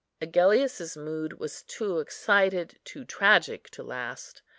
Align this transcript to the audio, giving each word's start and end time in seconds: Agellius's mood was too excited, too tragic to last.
Agellius's 0.19 0.97
mood 0.97 1.33
was 1.33 1.61
too 1.61 1.99
excited, 1.99 2.79
too 2.83 3.05
tragic 3.05 3.69
to 3.69 3.83
last. 3.83 4.41